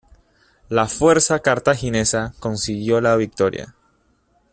La 0.69 0.87
fuerza 0.87 1.41
cartaginesa 1.43 2.33
consiguió 2.39 2.99
la 3.01 3.15
victoria. 3.17 3.75